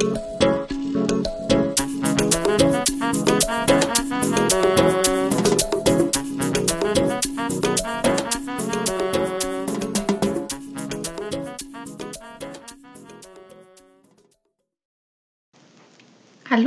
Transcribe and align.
Hallo 0.00 0.06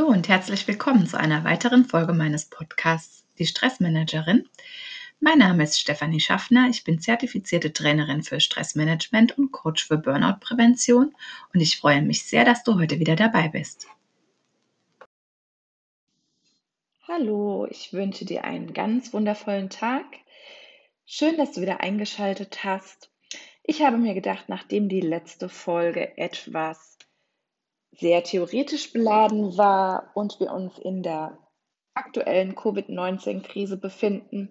und 0.05 0.27
herzlich 0.27 0.68
willkommen 0.68 1.07
zu 1.07 1.18
einer 1.20 1.43
weiteren 1.43 1.86
Folge 1.86 2.13
meines 2.13 2.45
Podcasts 2.45 3.25
Die 3.39 3.47
Stressmanagerin. 3.47 4.47
Mein 5.26 5.38
Name 5.38 5.64
ist 5.64 5.80
Stefanie 5.80 6.20
Schaffner. 6.20 6.68
Ich 6.70 6.84
bin 6.84 7.00
zertifizierte 7.00 7.72
Trainerin 7.72 8.23
für 8.23 8.42
Stressmanagement 8.42 9.38
und 9.38 9.54
Coach 9.54 9.88
für 9.88 9.98
Burnout-Prävention 9.98 11.16
und 11.54 11.62
ich 11.62 11.78
freue 11.78 12.02
mich 12.02 12.26
sehr, 12.26 12.44
dass 12.44 12.66
du 12.66 12.77
heute 12.77 13.00
wieder 13.00 13.16
dabei 13.16 13.48
bist. 13.48 13.88
Hallo, 17.08 17.66
ich 17.70 17.94
wünsche 17.94 18.26
dir 18.26 18.44
einen 18.44 18.73
ganz 18.73 19.14
wundervollen 19.14 19.70
Tag. 19.70 20.04
Schön, 21.05 21.38
dass 21.38 21.53
du 21.53 21.62
wieder 21.62 21.80
eingeschaltet 21.80 22.66
hast. 22.66 23.09
Ich 23.64 23.81
habe 23.81 23.95
mir 23.95 24.16
gedacht, 24.16 24.50
nachdem 24.50 24.90
die 24.90 25.00
letzte 25.00 25.48
Folge 25.48 26.17
etwas 26.17 26.98
sehr 27.92 28.26
theoretisch 28.26 28.92
beladen 28.92 29.58
war 29.58 30.12
und 30.16 30.42
wir 30.42 30.52
uns 30.52 30.78
in 30.80 31.02
der 31.02 31.38
aktuellen 31.94 32.55
Covid-19-Krise 32.55 33.78
befinden. 33.78 34.50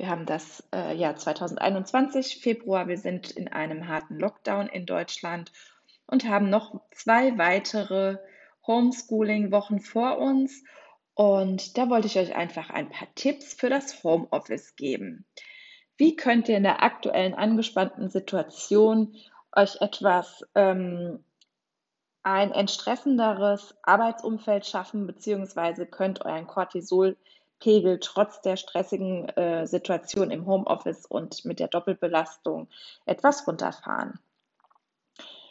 Wir 0.00 0.08
haben 0.08 0.24
das 0.24 0.66
äh, 0.74 0.96
Jahr 0.96 1.14
2021, 1.14 2.38
Februar. 2.40 2.88
Wir 2.88 2.96
sind 2.96 3.32
in 3.32 3.48
einem 3.48 3.86
harten 3.86 4.18
Lockdown 4.18 4.66
in 4.66 4.86
Deutschland 4.86 5.52
und 6.06 6.26
haben 6.26 6.48
noch 6.48 6.80
zwei 6.92 7.36
weitere 7.36 8.16
Homeschooling-Wochen 8.66 9.80
vor 9.80 10.16
uns. 10.16 10.64
Und 11.12 11.76
da 11.76 11.90
wollte 11.90 12.06
ich 12.06 12.18
euch 12.18 12.34
einfach 12.34 12.70
ein 12.70 12.88
paar 12.88 13.08
Tipps 13.14 13.52
für 13.52 13.68
das 13.68 14.02
Homeoffice 14.02 14.74
geben. 14.74 15.26
Wie 15.98 16.16
könnt 16.16 16.48
ihr 16.48 16.56
in 16.56 16.62
der 16.62 16.82
aktuellen 16.82 17.34
angespannten 17.34 18.08
Situation 18.08 19.14
euch 19.54 19.82
etwas 19.82 20.42
ähm, 20.54 21.22
ein 22.22 22.52
entstressenderes 22.52 23.74
Arbeitsumfeld 23.82 24.64
schaffen, 24.64 25.06
beziehungsweise 25.06 25.84
könnt 25.84 26.24
euren 26.24 26.46
Cortisolpegel 27.60 28.00
trotz 28.00 28.40
der 28.40 28.56
stressigen 28.56 29.28
äh, 29.30 29.66
Situation 29.66 30.30
im 30.30 30.46
Homeoffice 30.46 31.06
und 31.06 31.44
mit 31.44 31.60
der 31.60 31.68
Doppelbelastung 31.68 32.68
etwas 33.06 33.46
runterfahren. 33.46 34.18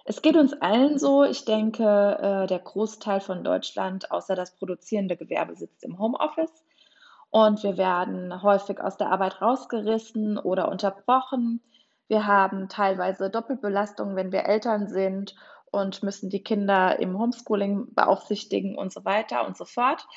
Es 0.06 0.22
geht 0.22 0.36
uns 0.36 0.54
allen 0.54 0.98
so. 0.98 1.24
Ich 1.24 1.46
denke, 1.46 1.84
äh, 1.84 2.48
der 2.48 2.60
Großteil 2.60 3.22
von 3.22 3.44
Deutschland, 3.44 4.12
außer 4.12 4.36
das 4.36 4.56
produzierende 4.56 5.16
Gewerbe, 5.16 5.56
sitzt 5.56 5.84
im 5.84 6.00
Homeoffice. 6.00 6.64
Und 7.30 7.62
wir 7.62 7.78
werden 7.78 8.42
häufig 8.42 8.82
aus 8.82 8.98
der 8.98 9.12
Arbeit 9.12 9.40
rausgerissen 9.40 10.40
oder 10.40 10.70
unterbrochen. 10.70 11.62
Wir 12.08 12.26
haben 12.26 12.70
teilweise 12.70 13.30
Doppelbelastung, 13.30 14.16
wenn 14.16 14.32
wir 14.32 14.46
Eltern 14.46 14.88
sind 14.88 15.36
und 15.70 16.02
müssen 16.02 16.32
die 16.32 16.42
Kinder 16.42 16.98
im 16.98 17.20
Homeschooling 17.20 17.94
beaufsichtigen 17.94 18.76
und 18.76 18.92
so 18.92 19.06
weiter 19.06 19.46
und 19.46 19.56
so 19.56 19.66
fort. 19.66 20.08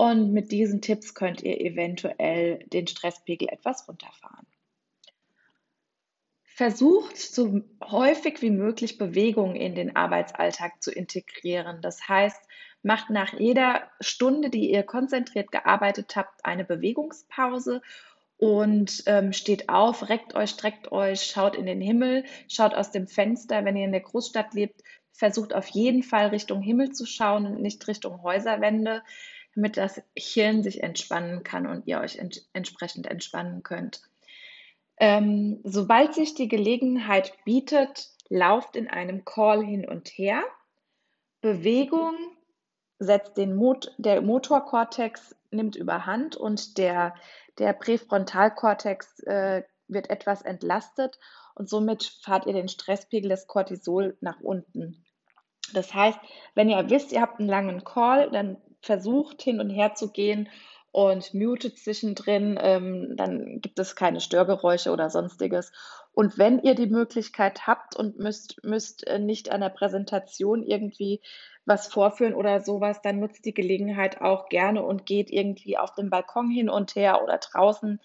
Und 0.00 0.32
mit 0.32 0.50
diesen 0.50 0.80
Tipps 0.80 1.14
könnt 1.14 1.42
ihr 1.42 1.60
eventuell 1.60 2.64
den 2.72 2.86
Stresspegel 2.86 3.48
etwas 3.50 3.86
runterfahren. 3.86 4.46
Versucht 6.42 7.18
so 7.18 7.60
häufig 7.84 8.40
wie 8.40 8.48
möglich 8.48 8.96
Bewegung 8.96 9.56
in 9.56 9.74
den 9.74 9.96
Arbeitsalltag 9.96 10.82
zu 10.82 10.90
integrieren. 10.90 11.82
Das 11.82 12.08
heißt, 12.08 12.40
macht 12.82 13.10
nach 13.10 13.38
jeder 13.38 13.90
Stunde, 14.00 14.48
die 14.48 14.70
ihr 14.70 14.84
konzentriert 14.84 15.52
gearbeitet 15.52 16.16
habt, 16.16 16.46
eine 16.46 16.64
Bewegungspause 16.64 17.82
und 18.38 19.02
ähm, 19.04 19.34
steht 19.34 19.68
auf, 19.68 20.08
reckt 20.08 20.34
euch, 20.34 20.48
streckt 20.48 20.92
euch, 20.92 21.24
schaut 21.24 21.56
in 21.56 21.66
den 21.66 21.82
Himmel, 21.82 22.24
schaut 22.48 22.72
aus 22.72 22.90
dem 22.90 23.06
Fenster. 23.06 23.66
Wenn 23.66 23.76
ihr 23.76 23.84
in 23.84 23.92
der 23.92 24.00
Großstadt 24.00 24.54
lebt, 24.54 24.82
versucht 25.12 25.54
auf 25.54 25.68
jeden 25.68 26.02
Fall 26.02 26.28
Richtung 26.28 26.62
Himmel 26.62 26.92
zu 26.92 27.04
schauen 27.04 27.44
und 27.44 27.60
nicht 27.60 27.86
Richtung 27.86 28.22
Häuserwände, 28.22 29.02
damit 29.54 29.76
das 29.76 30.00
Hirn 30.16 30.62
sich 30.62 30.82
entspannen 30.82 31.42
kann 31.42 31.66
und 31.66 31.86
ihr 31.86 32.00
euch 32.00 32.18
ent 32.18 32.46
entsprechend 32.52 33.06
entspannen 33.06 33.62
könnt. 33.62 34.02
Ähm, 34.98 35.60
sobald 35.64 36.14
sich 36.14 36.34
die 36.34 36.48
Gelegenheit 36.48 37.32
bietet, 37.44 38.10
lauft 38.28 38.76
in 38.76 38.88
einem 38.88 39.24
Call 39.24 39.64
hin 39.64 39.88
und 39.88 40.08
her. 40.08 40.42
Bewegung 41.40 42.14
setzt 42.98 43.36
den 43.36 43.56
Mot 43.56 43.94
der 43.96 44.20
Motorkortex 44.20 45.34
nimmt 45.50 45.74
überhand 45.74 46.36
und 46.36 46.78
der 46.78 47.14
der 47.58 47.72
Präfrontalkortex 47.72 49.20
äh, 49.20 49.62
wird 49.88 50.10
etwas 50.10 50.42
entlastet 50.42 51.18
und 51.54 51.68
somit 51.68 52.04
fahrt 52.22 52.46
ihr 52.46 52.52
den 52.52 52.68
Stresspegel 52.68 53.30
des 53.30 53.46
Cortisol 53.46 54.16
nach 54.20 54.40
unten. 54.40 55.04
Das 55.72 55.92
heißt, 55.94 56.18
wenn 56.54 56.68
ihr 56.68 56.90
wisst, 56.90 57.12
ihr 57.12 57.20
habt 57.20 57.38
einen 57.38 57.48
langen 57.48 57.84
Call, 57.84 58.30
dann 58.30 58.56
versucht 58.80 59.42
hin 59.42 59.60
und 59.60 59.70
her 59.70 59.94
zu 59.94 60.10
gehen 60.10 60.48
und 60.92 61.34
mutet 61.34 61.78
zwischendrin, 61.78 62.58
ähm, 62.60 63.16
dann 63.16 63.60
gibt 63.60 63.78
es 63.78 63.94
keine 63.94 64.20
Störgeräusche 64.20 64.90
oder 64.90 65.08
sonstiges. 65.08 65.72
Und 66.12 66.36
wenn 66.38 66.60
ihr 66.60 66.74
die 66.74 66.88
Möglichkeit 66.88 67.66
habt 67.66 67.94
und 67.94 68.18
müsst, 68.18 68.64
müsst 68.64 69.06
äh, 69.06 69.18
nicht 69.18 69.52
an 69.52 69.60
der 69.60 69.68
Präsentation 69.68 70.64
irgendwie 70.64 71.20
was 71.64 71.86
vorführen 71.86 72.34
oder 72.34 72.60
sowas, 72.60 73.00
dann 73.02 73.20
nutzt 73.20 73.44
die 73.44 73.54
Gelegenheit 73.54 74.20
auch 74.20 74.48
gerne 74.48 74.82
und 74.82 75.06
geht 75.06 75.30
irgendwie 75.30 75.78
auf 75.78 75.94
dem 75.94 76.10
Balkon 76.10 76.50
hin 76.50 76.68
und 76.68 76.96
her 76.96 77.22
oder 77.22 77.38
draußen. 77.38 78.00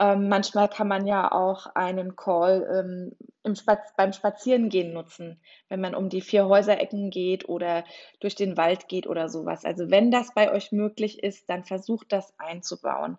Ähm, 0.00 0.28
manchmal 0.28 0.68
kann 0.68 0.88
man 0.88 1.06
ja 1.06 1.30
auch 1.30 1.66
einen 1.74 2.16
Call 2.16 2.66
ähm, 2.70 3.16
Spaz 3.54 3.94
beim 3.96 4.12
Spazierengehen 4.12 4.92
nutzen, 4.92 5.40
wenn 5.68 5.80
man 5.80 5.94
um 5.94 6.08
die 6.08 6.20
vier 6.20 6.46
Häuserecken 6.46 7.10
geht 7.10 7.48
oder 7.48 7.84
durch 8.18 8.34
den 8.34 8.56
Wald 8.56 8.88
geht 8.88 9.06
oder 9.06 9.28
sowas. 9.28 9.64
Also 9.64 9.90
wenn 9.90 10.10
das 10.10 10.34
bei 10.34 10.50
euch 10.50 10.72
möglich 10.72 11.22
ist, 11.22 11.48
dann 11.48 11.64
versucht 11.64 12.12
das 12.12 12.34
einzubauen. 12.38 13.18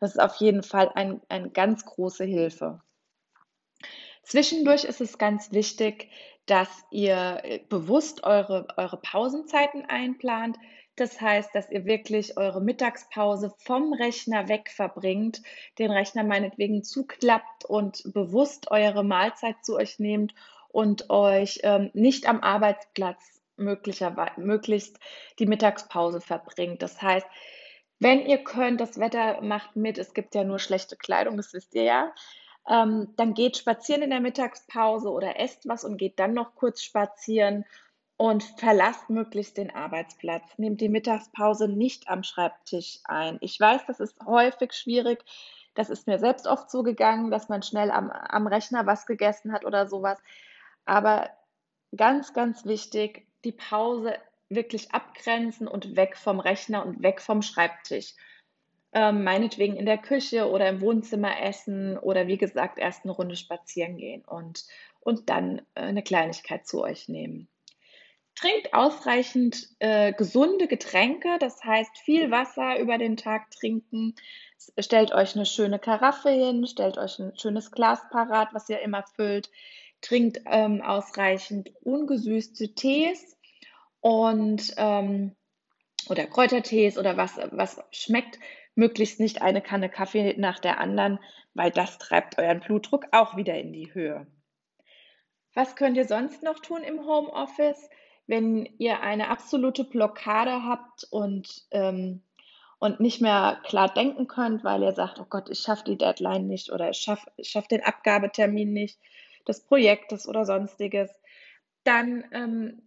Das 0.00 0.12
ist 0.12 0.20
auf 0.20 0.36
jeden 0.36 0.62
Fall 0.62 0.90
ein, 0.94 1.20
eine 1.28 1.50
ganz 1.50 1.84
große 1.84 2.24
Hilfe. 2.24 2.80
Zwischendurch 4.22 4.84
ist 4.84 5.00
es 5.00 5.18
ganz 5.18 5.52
wichtig, 5.52 6.10
dass 6.46 6.68
ihr 6.90 7.40
äh, 7.44 7.60
bewusst 7.68 8.24
eure, 8.24 8.66
eure 8.76 8.98
Pausenzeiten 8.98 9.84
einplant. 9.86 10.56
Das 10.98 11.20
heißt, 11.20 11.54
dass 11.54 11.70
ihr 11.70 11.84
wirklich 11.84 12.36
eure 12.36 12.60
Mittagspause 12.60 13.54
vom 13.58 13.92
Rechner 13.92 14.48
weg 14.48 14.68
verbringt, 14.74 15.42
den 15.78 15.92
Rechner 15.92 16.24
meinetwegen 16.24 16.82
zuklappt 16.82 17.64
und 17.64 18.02
bewusst 18.12 18.70
eure 18.72 19.04
Mahlzeit 19.04 19.56
zu 19.62 19.76
euch 19.76 20.00
nehmt 20.00 20.34
und 20.68 21.08
euch 21.08 21.60
ähm, 21.62 21.90
nicht 21.94 22.28
am 22.28 22.40
Arbeitsplatz 22.40 23.40
möglichst 23.56 24.98
die 25.38 25.46
Mittagspause 25.46 26.20
verbringt. 26.20 26.82
Das 26.82 27.00
heißt, 27.00 27.26
wenn 28.00 28.26
ihr 28.26 28.38
könnt, 28.38 28.80
das 28.80 28.98
Wetter 28.98 29.40
macht 29.40 29.76
mit, 29.76 29.98
es 29.98 30.14
gibt 30.14 30.34
ja 30.34 30.42
nur 30.42 30.58
schlechte 30.58 30.96
Kleidung, 30.96 31.36
das 31.36 31.52
wisst 31.52 31.76
ihr 31.76 31.84
ja. 31.84 32.12
Ähm, 32.68 33.14
dann 33.16 33.34
geht 33.34 33.56
spazieren 33.56 34.02
in 34.02 34.10
der 34.10 34.20
Mittagspause 34.20 35.10
oder 35.10 35.38
esst 35.38 35.68
was 35.68 35.84
und 35.84 35.96
geht 35.96 36.18
dann 36.18 36.34
noch 36.34 36.56
kurz 36.56 36.82
spazieren 36.82 37.64
und 38.18 38.42
verlasst 38.42 39.08
möglichst 39.08 39.56
den 39.56 39.74
Arbeitsplatz. 39.74 40.58
Nehmt 40.58 40.80
die 40.82 40.90
Mittagspause 40.90 41.68
nicht 41.68 42.08
am 42.08 42.22
Schreibtisch 42.24 42.98
ein. 43.04 43.38
Ich 43.40 43.58
weiß, 43.58 43.86
das 43.86 44.00
ist 44.00 44.18
häufig 44.26 44.74
schwierig. 44.74 45.24
Das 45.74 45.88
ist 45.88 46.06
mir 46.06 46.18
selbst 46.18 46.46
oft 46.46 46.70
so 46.70 46.82
gegangen, 46.82 47.30
dass 47.30 47.48
man 47.48 47.62
schnell 47.62 47.90
am, 47.90 48.10
am 48.10 48.46
Rechner 48.46 48.86
was 48.86 49.06
gegessen 49.06 49.52
hat 49.52 49.64
oder 49.64 49.86
sowas. 49.86 50.18
Aber 50.84 51.30
ganz, 51.96 52.34
ganz 52.34 52.66
wichtig, 52.66 53.26
die 53.44 53.52
Pause 53.52 54.14
wirklich 54.48 54.92
abgrenzen 54.92 55.68
und 55.68 55.94
weg 55.94 56.16
vom 56.16 56.40
Rechner 56.40 56.84
und 56.84 57.02
weg 57.02 57.20
vom 57.22 57.40
Schreibtisch 57.40 58.14
ähm, 58.92 59.22
meinetwegen 59.22 59.76
in 59.76 59.86
der 59.86 59.98
Küche 59.98 60.50
oder 60.50 60.68
im 60.68 60.80
Wohnzimmer 60.80 61.40
essen 61.42 61.98
oder 61.98 62.26
wie 62.26 62.38
gesagt 62.38 62.78
erst 62.78 63.04
eine 63.04 63.12
Runde 63.12 63.36
spazieren 63.36 63.96
gehen 63.96 64.24
und, 64.24 64.64
und 65.00 65.28
dann 65.28 65.58
äh, 65.74 65.82
eine 65.82 66.02
Kleinigkeit 66.02 66.66
zu 66.66 66.82
euch 66.82 67.08
nehmen. 67.08 67.48
Trinkt 68.38 68.72
ausreichend 68.72 69.66
äh, 69.80 70.12
gesunde 70.12 70.68
Getränke, 70.68 71.38
das 71.40 71.64
heißt 71.64 71.98
viel 71.98 72.30
Wasser 72.30 72.78
über 72.78 72.96
den 72.96 73.16
Tag 73.16 73.50
trinken. 73.50 74.14
Stellt 74.78 75.12
euch 75.12 75.34
eine 75.34 75.44
schöne 75.44 75.80
Karaffe 75.80 76.30
hin, 76.30 76.64
stellt 76.68 76.98
euch 76.98 77.18
ein 77.18 77.36
schönes 77.36 77.72
Glas 77.72 78.00
parat, 78.10 78.50
was 78.52 78.68
ihr 78.68 78.80
immer 78.80 79.02
füllt. 79.16 79.50
Trinkt 80.02 80.42
ähm, 80.46 80.82
ausreichend 80.82 81.72
ungesüßte 81.82 82.76
Tees 82.76 83.36
und 84.00 84.72
ähm, 84.76 85.34
oder 86.08 86.24
Kräutertees 86.26 86.96
oder 86.96 87.16
was, 87.16 87.40
was 87.50 87.82
schmeckt 87.90 88.38
möglichst 88.76 89.18
nicht 89.18 89.42
eine 89.42 89.62
Kanne 89.62 89.88
Kaffee 89.88 90.36
nach 90.38 90.60
der 90.60 90.78
anderen, 90.78 91.18
weil 91.54 91.72
das 91.72 91.98
treibt 91.98 92.38
euren 92.38 92.60
Blutdruck 92.60 93.06
auch 93.10 93.36
wieder 93.36 93.58
in 93.58 93.72
die 93.72 93.92
Höhe. 93.92 94.28
Was 95.54 95.74
könnt 95.74 95.96
ihr 95.96 96.06
sonst 96.06 96.44
noch 96.44 96.60
tun 96.60 96.84
im 96.84 97.04
Homeoffice? 97.04 97.90
Wenn 98.28 98.68
ihr 98.76 99.00
eine 99.00 99.28
absolute 99.28 99.84
Blockade 99.84 100.62
habt 100.62 101.04
und, 101.10 101.66
ähm, 101.70 102.22
und 102.78 103.00
nicht 103.00 103.20
mehr 103.20 103.60
klar 103.64 103.92
denken 103.92 104.28
könnt, 104.28 104.62
weil 104.62 104.82
ihr 104.82 104.92
sagt, 104.92 105.18
oh 105.18 105.26
Gott, 105.28 105.48
ich 105.48 105.60
schaffe 105.60 105.84
die 105.84 105.96
Deadline 105.96 106.46
nicht 106.46 106.70
oder 106.70 106.90
ich 106.90 106.98
schaffe 106.98 107.28
schaff 107.42 107.66
den 107.66 107.82
Abgabetermin 107.82 108.72
nicht 108.72 109.00
des 109.48 109.60
Projektes 109.64 110.28
oder 110.28 110.44
sonstiges, 110.44 111.10
dann 111.84 112.22
ähm, 112.32 112.82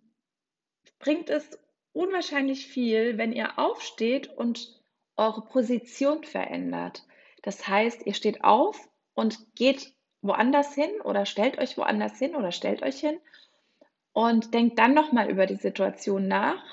bringt 1.00 1.32
es 1.32 1.58
unwahrscheinlich 1.92 2.68
viel, 2.68 3.18
wenn 3.18 3.34
ihr 3.34 3.58
aufsteht 3.58 4.30
und 4.30 4.80
eure 5.18 5.42
Position 5.42 6.24
verändert. 6.24 7.04
Das 7.42 7.68
heißt, 7.68 8.06
ihr 8.06 8.14
steht 8.14 8.44
auf 8.44 8.80
und 9.16 9.56
geht 9.56 9.92
woanders 10.22 10.76
hin 10.76 11.02
oder 11.04 11.26
stellt 11.26 11.58
euch 11.58 11.80
woanders 11.80 12.20
hin 12.20 12.36
oder 12.36 12.52
stellt 12.52 12.84
euch 12.84 13.00
hin 13.00 13.18
und 14.14 14.54
denkt 14.54 14.80
dann 14.80 14.94
nochmal 14.94 15.30
über 15.30 15.46
die 15.46 15.56
Situation 15.56 16.28
nach 16.28 16.64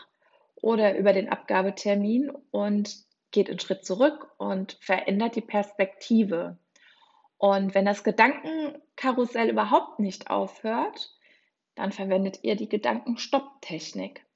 oder 0.56 0.96
über 0.96 1.12
den 1.12 1.28
Abgabetermin 1.28 2.30
und 2.50 2.96
geht 3.30 3.48
einen 3.48 3.60
Schritt 3.60 3.84
zurück 3.84 4.28
und 4.38 4.78
verändert 4.80 5.36
die 5.36 5.42
Perspektive. 5.42 6.58
Und 7.36 7.74
wenn 7.74 7.84
das 7.84 8.02
Gedankenkarussell 8.02 9.50
überhaupt 9.50 10.00
nicht 10.00 10.30
aufhört, 10.30 11.14
dann 11.76 11.92
verwendet 11.92 12.40
ihr 12.42 12.56
die 12.56 12.68
Gedankenstopptechnik. 12.68 14.26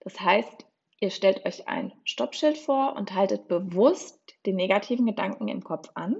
Das 0.00 0.18
heißt, 0.20 0.64
ihr 1.00 1.10
stellt 1.10 1.44
euch 1.44 1.68
ein 1.68 1.92
Stoppschild 2.04 2.56
vor 2.56 2.96
und 2.96 3.14
haltet 3.14 3.48
bewusst 3.48 4.18
den 4.46 4.56
negativen 4.56 5.04
Gedanken 5.04 5.48
im 5.48 5.62
Kopf 5.62 5.90
an 5.94 6.16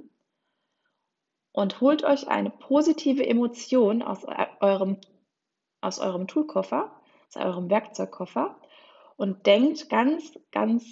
und 1.53 1.81
holt 1.81 2.05
euch 2.05 2.29
eine 2.29 2.51
positive 2.51 3.27
Emotion 3.27 4.03
aus 4.03 4.27
eurem, 4.61 4.99
aus 5.87 5.99
eurem 5.99 6.27
Toolkoffer, 6.27 6.91
aus 7.29 7.37
eurem 7.37 7.71
Werkzeugkoffer 7.71 8.57
und 9.17 9.47
denkt 9.47 9.89
ganz, 9.89 10.39
ganz 10.53 10.85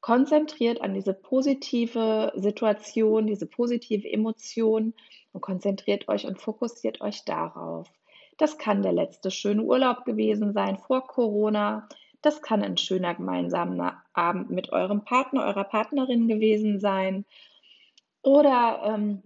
konzentriert 0.00 0.80
an 0.82 0.94
diese 0.94 1.14
positive 1.14 2.32
Situation, 2.36 3.26
diese 3.26 3.46
positive 3.46 4.10
Emotion 4.10 4.94
und 5.32 5.40
konzentriert 5.40 6.08
euch 6.08 6.26
und 6.26 6.38
fokussiert 6.40 7.00
euch 7.00 7.24
darauf. 7.24 7.90
Das 8.36 8.58
kann 8.58 8.82
der 8.82 8.92
letzte 8.92 9.30
schöne 9.30 9.62
Urlaub 9.62 10.04
gewesen 10.04 10.52
sein 10.52 10.76
vor 10.76 11.06
Corona. 11.06 11.88
Das 12.20 12.42
kann 12.42 12.62
ein 12.62 12.76
schöner 12.76 13.14
gemeinsamer 13.14 14.02
Abend 14.12 14.50
mit 14.50 14.70
eurem 14.72 15.04
Partner, 15.04 15.44
eurer 15.46 15.64
Partnerin 15.64 16.28
gewesen 16.28 16.80
sein. 16.80 17.24
Oder 18.22 18.82
ähm, 18.84 19.22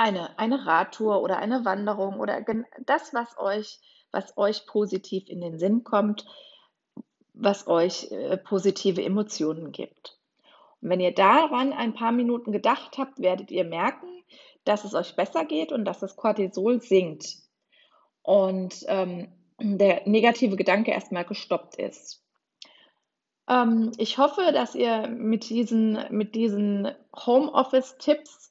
eine, 0.00 0.38
eine 0.38 0.66
Radtour 0.66 1.20
oder 1.20 1.38
eine 1.38 1.64
Wanderung 1.66 2.20
oder 2.20 2.42
das, 2.86 3.12
was 3.12 3.38
euch, 3.38 3.78
was 4.10 4.36
euch 4.38 4.66
positiv 4.66 5.28
in 5.28 5.42
den 5.42 5.58
Sinn 5.58 5.84
kommt, 5.84 6.24
was 7.34 7.66
euch 7.66 8.10
äh, 8.10 8.38
positive 8.38 9.04
Emotionen 9.04 9.72
gibt. 9.72 10.18
Und 10.80 10.88
wenn 10.88 11.00
ihr 11.00 11.14
daran 11.14 11.74
ein 11.74 11.92
paar 11.92 12.12
Minuten 12.12 12.50
gedacht 12.50 12.96
habt, 12.96 13.20
werdet 13.20 13.50
ihr 13.50 13.64
merken, 13.64 14.08
dass 14.64 14.84
es 14.84 14.94
euch 14.94 15.16
besser 15.16 15.44
geht 15.44 15.70
und 15.70 15.84
dass 15.84 16.00
das 16.00 16.16
Cortisol 16.16 16.80
sinkt 16.80 17.36
und 18.22 18.84
ähm, 18.88 19.28
der 19.58 20.08
negative 20.08 20.56
Gedanke 20.56 20.92
erstmal 20.92 21.26
gestoppt 21.26 21.76
ist. 21.76 22.24
Ähm, 23.48 23.92
ich 23.98 24.16
hoffe, 24.16 24.52
dass 24.52 24.74
ihr 24.74 25.08
mit 25.08 25.50
diesen, 25.50 25.98
mit 26.08 26.34
diesen 26.34 26.90
Homeoffice-Tipps 27.14 28.49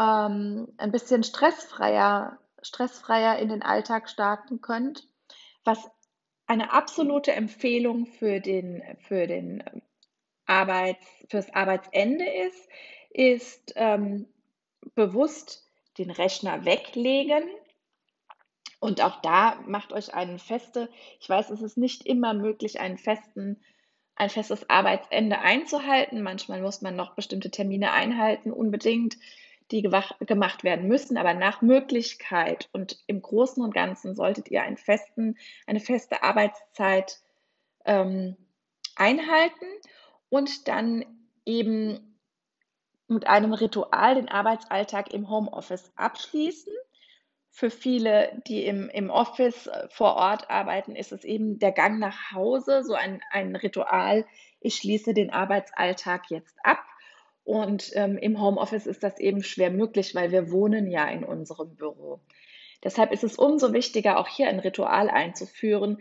ähm, 0.00 0.68
ein 0.78 0.92
bisschen 0.92 1.22
stressfreier, 1.22 2.38
stressfreier 2.62 3.38
in 3.38 3.48
den 3.50 3.62
Alltag 3.62 4.08
starten 4.08 4.60
könnt. 4.60 5.06
Was 5.64 5.90
eine 6.46 6.72
absolute 6.72 7.32
Empfehlung 7.32 8.06
für 8.06 8.40
den, 8.40 8.82
für 9.06 9.26
den 9.26 9.62
Arbeits, 10.46 11.06
fürs 11.28 11.52
Arbeitsende 11.54 12.24
ist, 12.24 12.68
ist 13.10 13.72
ähm, 13.76 14.26
bewusst 14.94 15.68
den 15.98 16.10
Rechner 16.10 16.64
weglegen 16.64 17.44
und 18.80 19.02
auch 19.02 19.20
da 19.20 19.60
macht 19.66 19.92
euch 19.92 20.14
einen 20.14 20.38
feste, 20.38 20.88
ich 21.20 21.28
weiß, 21.28 21.50
es 21.50 21.60
ist 21.60 21.76
nicht 21.76 22.06
immer 22.06 22.32
möglich, 22.32 22.80
einen 22.80 22.96
festen, 22.96 23.62
ein 24.16 24.30
festes 24.30 24.68
Arbeitsende 24.70 25.38
einzuhalten. 25.38 26.22
Manchmal 26.22 26.62
muss 26.62 26.80
man 26.80 26.96
noch 26.96 27.14
bestimmte 27.14 27.50
Termine 27.50 27.92
einhalten, 27.92 28.50
unbedingt, 28.50 29.16
die 29.70 29.82
gemacht 29.82 30.64
werden 30.64 30.88
müssen, 30.88 31.16
aber 31.16 31.34
nach 31.34 31.62
Möglichkeit 31.62 32.68
und 32.72 32.98
im 33.06 33.22
Großen 33.22 33.62
und 33.62 33.74
Ganzen 33.74 34.14
solltet 34.14 34.50
ihr 34.50 34.62
einen 34.62 34.76
festen, 34.76 35.36
eine 35.66 35.80
feste 35.80 36.22
Arbeitszeit 36.22 37.18
ähm, 37.84 38.36
einhalten 38.96 39.66
und 40.28 40.68
dann 40.68 41.04
eben 41.44 42.16
mit 43.08 43.26
einem 43.26 43.52
Ritual 43.52 44.14
den 44.14 44.28
Arbeitsalltag 44.28 45.12
im 45.12 45.28
Homeoffice 45.28 45.92
abschließen 45.96 46.72
für 47.50 47.70
viele, 47.70 48.40
die 48.46 48.64
im, 48.64 48.88
im 48.88 49.10
Office 49.10 49.66
äh, 49.66 49.88
vor 49.90 50.14
Ort 50.14 50.48
arbeiten, 50.50 50.94
ist 50.94 51.12
es 51.12 51.24
eben 51.24 51.58
der 51.58 51.72
Gang 51.72 51.98
nach 51.98 52.32
Hause, 52.32 52.84
so 52.84 52.94
ein, 52.94 53.20
ein 53.30 53.56
Ritual. 53.56 54.24
Ich 54.60 54.76
schließe 54.76 55.14
den 55.14 55.30
Arbeitsalltag 55.30 56.30
jetzt 56.30 56.56
ab. 56.62 56.78
Und 57.44 57.90
ähm, 57.94 58.18
im 58.18 58.40
Homeoffice 58.40 58.86
ist 58.86 59.02
das 59.02 59.18
eben 59.18 59.42
schwer 59.42 59.70
möglich, 59.70 60.14
weil 60.14 60.30
wir 60.30 60.50
wohnen 60.50 60.90
ja 60.90 61.08
in 61.08 61.24
unserem 61.24 61.74
Büro. 61.74 62.20
Deshalb 62.84 63.12
ist 63.12 63.24
es 63.24 63.36
umso 63.36 63.72
wichtiger, 63.72 64.18
auch 64.18 64.28
hier 64.28 64.48
ein 64.48 64.58
Ritual 64.58 65.10
einzuführen, 65.10 65.98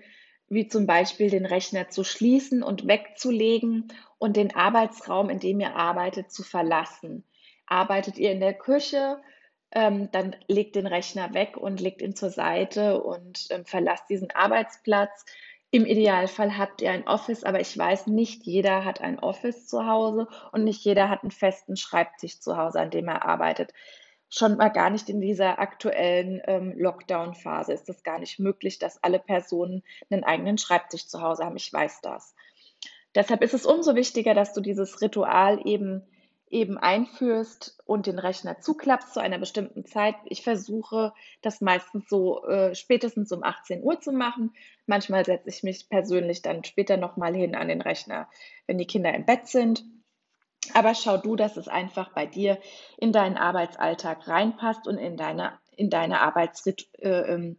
wie 0.48 0.68
zum 0.68 0.86
Beispiel 0.86 1.30
den 1.30 1.46
Rechner 1.46 1.90
zu 1.90 2.04
schließen 2.04 2.64
und 2.64 2.88
wegzulegen 2.88 3.94
und 4.18 4.36
den 4.36 4.56
Arbeitsraum, 4.56 5.30
in 5.30 5.40
dem 5.40 5.60
ihr 5.60 5.76
arbeitet, 5.76 6.32
zu 6.32 6.44
verlassen. 6.44 7.24
Arbeitet 7.68 8.18
ihr 8.18 8.32
in 8.32 8.40
der 8.40 8.56
Küche, 8.56 9.22
ähm, 9.72 10.10
dann 10.12 10.36
legt 10.48 10.76
den 10.76 10.88
Rechner 10.88 11.34
weg 11.34 11.56
und 11.56 11.80
legt 11.80 12.02
ihn 12.02 12.16
zur 12.16 12.32
Seite 12.32 13.02
und 13.04 13.48
ähm, 13.52 13.66
verlasst 13.66 14.10
diesen 14.10 14.32
Arbeitsplatz. 14.32 15.26
Im 15.72 15.86
Idealfall 15.86 16.58
habt 16.58 16.82
ihr 16.82 16.92
ein 16.92 17.08
Office, 17.08 17.44
aber 17.44 17.60
ich 17.60 17.78
weiß, 17.78 18.08
nicht 18.08 18.44
jeder 18.44 18.86
hat 18.86 19.02
ein 19.02 19.20
Office 19.20 19.68
zu 19.68 19.86
Hause 19.86 20.28
und 20.52 20.64
nicht 20.64 20.84
jeder 20.84 21.10
hat 21.10 21.22
einen 21.22 21.32
festen 21.32 21.78
Schreibtisch 21.78 22.40
zu 22.40 22.58
Hause, 22.58 22.80
an 22.80 22.90
dem 22.90 23.08
er 23.08 23.24
arbeitet. 23.26 23.72
Schon 24.30 24.58
mal 24.58 24.70
gar 24.70 24.90
nicht 24.90 25.10
in 25.10 25.22
dieser 25.22 25.60
aktuellen 25.60 26.42
ähm, 26.46 26.74
Lockdown-Phase 26.76 27.74
ist 27.74 27.88
es 27.88 28.04
gar 28.04 28.20
nicht 28.20 28.40
möglich, 28.40 28.80
dass 28.80 29.04
alle 29.04 29.20
Personen 29.20 29.84
einen 30.10 30.24
eigenen 30.24 30.58
Schreibtisch 30.58 31.08
zu 31.08 31.22
Hause 31.22 31.46
haben. 31.46 31.58
Ich 31.58 31.72
weiß 31.72 32.02
das. 32.02 32.36
Deshalb 33.14 33.44
ist 33.44 33.54
es 33.54 33.66
umso 33.66 33.96
wichtiger, 33.96 34.34
dass 34.34 34.54
du 34.54 34.62
dieses 34.62 35.02
Ritual 35.02 35.62
eben 35.66 36.04
eben 36.50 36.78
einführst 36.78 37.78
und 37.86 38.08
den 38.08 38.20
Rechner 38.20 38.60
zuklappst 38.60 39.14
zu 39.14 39.20
einer 39.20 39.38
bestimmten 39.38 39.86
Zeit. 39.86 40.16
Ich 40.26 40.44
versuche 40.44 41.14
das 41.42 41.62
meistens 41.62 42.10
so 42.10 42.46
äh, 42.46 42.74
spätestens 42.76 43.32
um 43.32 43.44
18 43.44 43.84
Uhr 43.84 44.00
zu 44.00 44.12
machen. 44.12 44.54
Manchmal 44.86 45.26
setze 45.26 45.50
ich 45.50 45.64
mich 45.64 45.90
persönlich 45.90 46.42
dann 46.42 46.64
später 46.64 46.98
nochmal 46.98 47.36
hin 47.36 47.56
an 47.56 47.68
den 47.68 47.82
Rechner, 47.82 48.28
wenn 48.66 48.78
die 48.78 48.88
Kinder 48.88 49.14
im 49.14 49.26
Bett 49.26 49.48
sind. 49.48 49.84
Aber 50.74 50.96
schau 50.96 51.18
du, 51.18 51.36
dass 51.36 51.58
es 51.58 51.68
einfach 51.68 52.14
bei 52.14 52.26
dir 52.26 52.60
in 52.98 53.12
deinen 53.12 53.38
Arbeitsalltag 53.38 54.28
reinpasst 54.28 54.88
und 54.88 54.98
in 54.98 55.18
deine, 55.18 55.60
in 55.76 55.90
deine 55.90 56.22
Arbeitsrit, 56.22 56.88
äh, 57.00 57.34
ähm, 57.34 57.58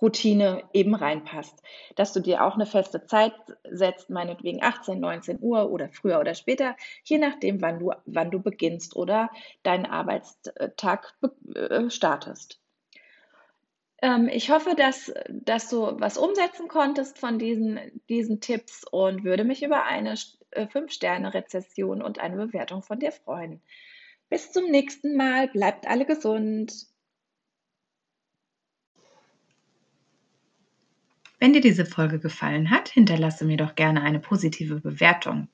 Routine 0.00 0.62
eben 0.72 0.94
reinpasst. 0.94 1.62
Dass 1.96 2.12
du 2.12 2.20
dir 2.20 2.44
auch 2.44 2.54
eine 2.54 2.66
feste 2.66 3.04
Zeit 3.06 3.34
setzt, 3.68 4.10
meinetwegen 4.10 4.62
18, 4.62 5.00
19 5.00 5.38
Uhr 5.40 5.70
oder 5.70 5.88
früher 5.88 6.20
oder 6.20 6.34
später, 6.34 6.76
je 7.04 7.18
nachdem, 7.18 7.60
wann 7.60 7.78
du, 7.78 7.92
wann 8.06 8.30
du 8.30 8.40
beginnst 8.40 8.96
oder 8.96 9.30
deinen 9.62 9.86
Arbeitstag 9.86 11.14
äh, 11.54 11.90
startest. 11.90 12.60
Ähm, 14.00 14.28
ich 14.32 14.50
hoffe, 14.50 14.74
dass, 14.76 15.12
dass 15.28 15.68
du 15.68 16.00
was 16.00 16.18
umsetzen 16.18 16.68
konntest 16.68 17.18
von 17.18 17.38
diesen, 17.38 17.80
diesen 18.08 18.40
Tipps 18.40 18.84
und 18.84 19.24
würde 19.24 19.44
mich 19.44 19.62
über 19.62 19.84
eine 19.84 20.14
5-Sterne-Rezession 20.54 22.00
äh, 22.00 22.04
und 22.04 22.20
eine 22.20 22.36
Bewertung 22.36 22.82
von 22.82 23.00
dir 23.00 23.12
freuen. 23.12 23.60
Bis 24.28 24.52
zum 24.52 24.70
nächsten 24.70 25.16
Mal. 25.16 25.48
Bleibt 25.48 25.88
alle 25.88 26.04
gesund. 26.04 26.86
Wenn 31.40 31.52
dir 31.52 31.60
diese 31.60 31.86
Folge 31.86 32.18
gefallen 32.18 32.70
hat, 32.70 32.88
hinterlasse 32.88 33.44
mir 33.44 33.56
doch 33.56 33.76
gerne 33.76 34.02
eine 34.02 34.18
positive 34.18 34.80
Bewertung. 34.80 35.46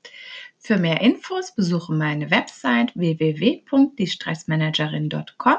Für 0.58 0.78
mehr 0.78 1.02
Infos 1.02 1.54
besuche 1.54 1.92
meine 1.92 2.30
Website 2.30 2.90
www.diestressmanagerin.com 2.94 5.56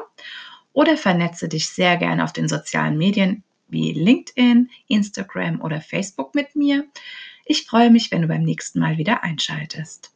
oder 0.73 0.97
vernetze 0.97 1.47
dich 1.47 1.69
sehr 1.69 1.97
gerne 1.97 2.23
auf 2.23 2.33
den 2.33 2.49
sozialen 2.49 2.97
Medien 2.97 3.43
wie 3.67 3.93
LinkedIn, 3.93 4.71
Instagram 4.87 5.61
oder 5.61 5.79
Facebook 5.79 6.33
mit 6.33 6.55
mir. 6.55 6.85
Ich 7.45 7.65
freue 7.65 7.91
mich, 7.91 8.09
wenn 8.11 8.23
du 8.23 8.27
beim 8.27 8.41
nächsten 8.43 8.79
Mal 8.79 8.97
wieder 8.97 9.23
einschaltest. 9.23 10.11